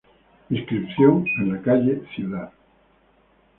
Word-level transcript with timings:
Inscripción 0.49 1.23
en 1.37 1.53
la 1.53 1.61
calle 1.61 2.01
Ciudad. 2.15 2.51